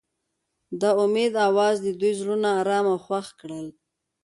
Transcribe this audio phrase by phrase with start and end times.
[0.81, 3.67] د امید اواز د دوی زړونه ارامه او خوښ کړل.